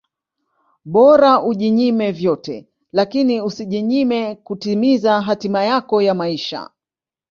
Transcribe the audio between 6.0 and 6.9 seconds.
ya maisha